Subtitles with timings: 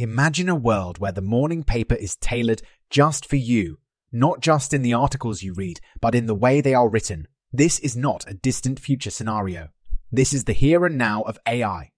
[0.00, 4.80] Imagine a world where the morning paper is tailored just for you, not just in
[4.80, 7.28] the articles you read, but in the way they are written.
[7.52, 9.68] This is not a distant future scenario.
[10.10, 11.90] This is the here and now of AI.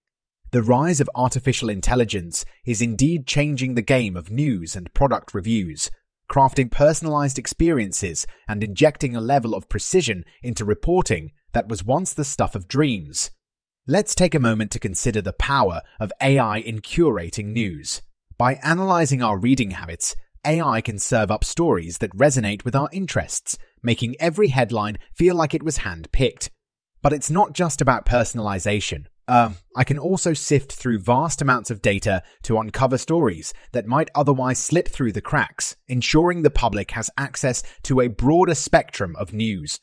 [0.51, 5.89] The rise of artificial intelligence is indeed changing the game of news and product reviews,
[6.29, 12.25] crafting personalized experiences and injecting a level of precision into reporting that was once the
[12.25, 13.31] stuff of dreams.
[13.89, 18.01] Let's take a moment to consider the power of AI in curating news.
[18.39, 20.15] By analyzing our reading habits,
[20.47, 25.53] AI can serve up stories that resonate with our interests, making every headline feel like
[25.53, 26.49] it was handpicked.
[27.03, 29.07] But it's not just about personalization.
[29.27, 34.11] Uh, I can also sift through vast amounts of data to uncover stories that might
[34.15, 39.33] otherwise slip through the cracks, ensuring the public has access to a broader spectrum of
[39.33, 39.81] news.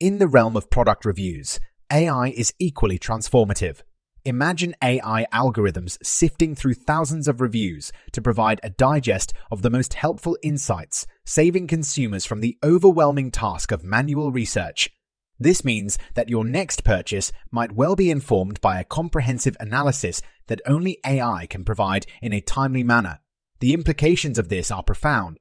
[0.00, 1.58] In the realm of product reviews,
[1.90, 3.80] AI is equally transformative.
[4.24, 9.94] Imagine AI algorithms sifting through thousands of reviews to provide a digest of the most
[9.94, 14.90] helpful insights, saving consumers from the overwhelming task of manual research.
[15.38, 20.60] This means that your next purchase might well be informed by a comprehensive analysis that
[20.66, 23.20] only AI can provide in a timely manner.
[23.60, 25.38] The implications of this are profound.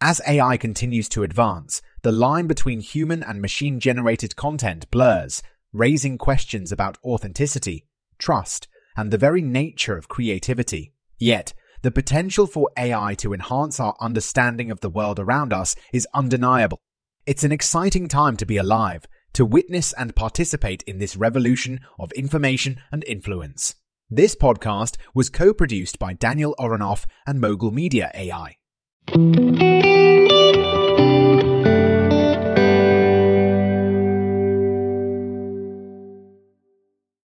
[0.00, 5.42] As AI continues to advance, the line between human and machine generated content blurs,
[5.72, 7.86] raising questions about authenticity,
[8.18, 10.92] trust, and the very nature of creativity.
[11.18, 16.06] Yet, the potential for AI to enhance our understanding of the world around us is
[16.12, 16.80] undeniable.
[17.26, 22.12] It's an exciting time to be alive, to witness and participate in this revolution of
[22.12, 23.76] information and influence.
[24.10, 28.56] This podcast was co produced by Daniel Aronoff and Mogul Media AI.